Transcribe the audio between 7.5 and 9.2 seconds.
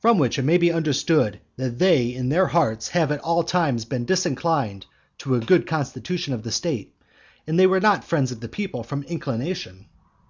they were not friends of the people from